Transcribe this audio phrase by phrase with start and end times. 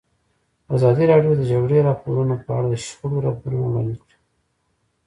[0.75, 4.15] ازادي راډیو د د جګړې راپورونه په اړه د شخړو راپورونه وړاندې کړي.